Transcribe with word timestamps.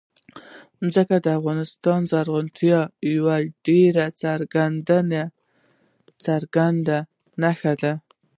ځمکه 0.93 1.17
د 1.25 1.27
افغانستان 1.39 1.99
د 2.03 2.09
زرغونتیا 2.11 2.79
یوه 3.15 3.37
ډېره 3.67 4.05
څرګنده 6.23 6.97
نښه 7.41 7.73
ده. 7.81 7.93